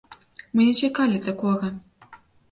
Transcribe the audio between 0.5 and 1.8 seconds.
Мы не чакалі такога!